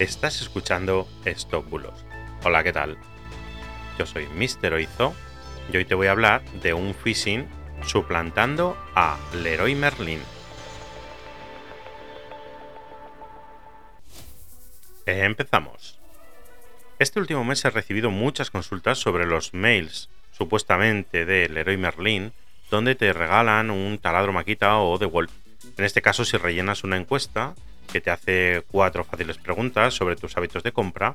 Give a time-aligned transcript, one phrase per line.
[0.00, 1.06] Estás escuchando
[1.68, 2.06] Bulos.
[2.42, 2.96] Hola, ¿qué tal?
[3.98, 4.72] Yo soy Mr.
[4.72, 5.14] Oizo
[5.70, 7.46] y hoy te voy a hablar de un phishing
[7.84, 10.22] suplantando a Leroy Merlin.
[15.04, 15.98] Empezamos.
[16.98, 22.32] Este último mes he recibido muchas consultas sobre los mails supuestamente de Leroy Merlin
[22.70, 25.30] donde te regalan un taladro maquita o de Wolf.
[25.76, 27.54] En este caso, si rellenas una encuesta
[27.90, 31.14] que te hace cuatro fáciles preguntas sobre tus hábitos de compra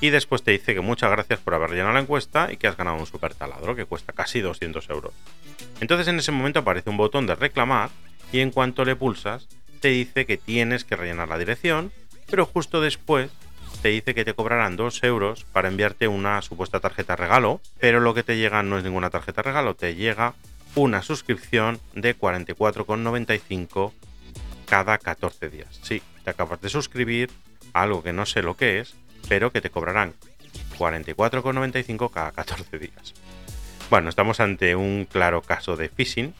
[0.00, 2.76] y después te dice que muchas gracias por haber llenado la encuesta y que has
[2.76, 5.12] ganado un super taladro que cuesta casi 200 euros.
[5.80, 7.90] Entonces en ese momento aparece un botón de reclamar
[8.32, 9.48] y en cuanto le pulsas
[9.80, 11.92] te dice que tienes que rellenar la dirección,
[12.30, 13.30] pero justo después
[13.82, 18.14] te dice que te cobrarán 2 euros para enviarte una supuesta tarjeta regalo, pero lo
[18.14, 20.34] que te llega no es ninguna tarjeta regalo, te llega
[20.74, 23.92] una suscripción de 44,95
[24.64, 25.80] cada 14 días.
[25.82, 27.30] Sí, te acabas de suscribir
[27.72, 28.94] a algo que no sé lo que es,
[29.28, 30.14] pero que te cobrarán
[30.78, 33.14] 44,95 cada 14 días.
[33.90, 36.34] Bueno, estamos ante un claro caso de phishing,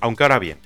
[0.00, 0.58] aunque ahora bien,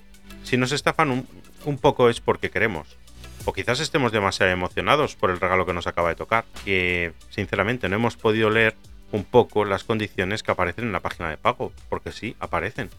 [0.44, 1.28] si nos estafan un,
[1.64, 2.96] un poco es porque queremos,
[3.44, 7.88] o quizás estemos demasiado emocionados por el regalo que nos acaba de tocar, que sinceramente
[7.88, 8.76] no hemos podido leer
[9.12, 12.90] un poco las condiciones que aparecen en la página de pago, porque sí, aparecen.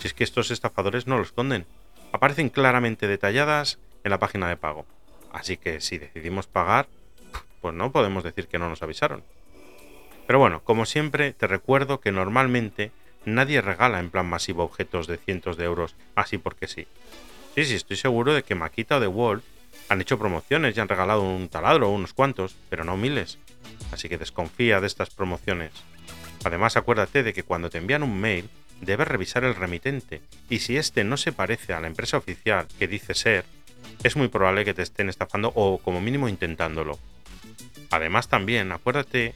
[0.00, 1.66] Si es que estos estafadores no lo esconden,
[2.12, 4.86] aparecen claramente detalladas en la página de pago.
[5.32, 6.88] Así que si decidimos pagar,
[7.60, 9.22] pues no podemos decir que no nos avisaron.
[10.26, 12.92] Pero bueno, como siempre, te recuerdo que normalmente
[13.24, 16.86] nadie regala en plan masivo objetos de cientos de euros así porque sí.
[17.54, 19.44] Sí, sí, estoy seguro de que Makita o The Wolf
[19.88, 23.38] han hecho promociones y han regalado un taladro o unos cuantos, pero no miles.
[23.92, 25.72] Así que desconfía de estas promociones.
[26.44, 28.48] Además, acuérdate de que cuando te envían un mail,
[28.80, 32.88] debes revisar el remitente, y si este no se parece a la empresa oficial que
[32.88, 33.44] dice ser,
[34.02, 36.98] es muy probable que te estén estafando o como mínimo intentándolo.
[37.90, 39.34] Además también, acuérdate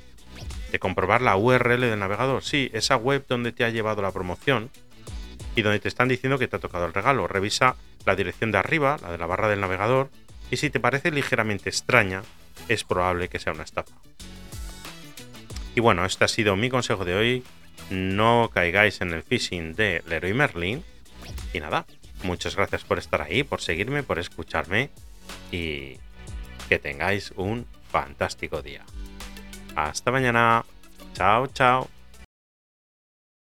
[0.72, 4.70] de comprobar la URL del navegador, sí, esa web donde te ha llevado la promoción
[5.56, 7.28] y donde te están diciendo que te ha tocado el regalo.
[7.28, 7.76] Revisa
[8.06, 10.10] la dirección de arriba, la de la barra del navegador,
[10.50, 12.22] y si te parece ligeramente extraña,
[12.68, 13.94] es probable que sea una estafa.
[15.74, 17.44] Y bueno, este ha sido mi consejo de hoy.
[17.90, 20.84] No caigáis en el phishing de Leroy Merlin.
[21.52, 21.86] Y nada,
[22.22, 24.90] muchas gracias por estar ahí, por seguirme, por escucharme
[25.50, 25.98] y
[26.68, 28.84] que tengáis un fantástico día.
[29.76, 30.64] Hasta mañana.
[31.14, 31.93] Chao, chao.